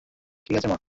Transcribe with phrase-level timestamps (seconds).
[0.47, 0.77] ঠিক আছে, মা।